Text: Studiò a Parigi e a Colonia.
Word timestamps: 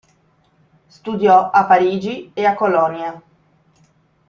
Studiò 0.87 1.51
a 1.51 1.63
Parigi 1.67 2.31
e 2.33 2.43
a 2.45 2.55
Colonia. 2.55 3.21